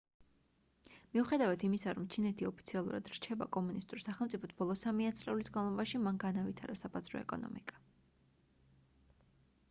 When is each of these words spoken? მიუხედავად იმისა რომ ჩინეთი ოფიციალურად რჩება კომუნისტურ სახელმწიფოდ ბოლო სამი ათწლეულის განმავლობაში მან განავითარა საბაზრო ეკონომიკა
მიუხედავად 1.15 1.63
იმისა 1.65 1.91
რომ 1.97 2.05
ჩინეთი 2.13 2.47
ოფიციალურად 2.49 3.09
რჩება 3.17 3.47
კომუნისტურ 3.57 4.01
სახელმწიფოდ 4.05 4.55
ბოლო 4.61 4.77
სამი 4.83 5.07
ათწლეულის 5.09 5.51
განმავლობაში 5.57 6.01
მან 6.07 6.17
განავითარა 6.23 6.77
საბაზრო 6.81 7.19
ეკონომიკა 7.21 7.83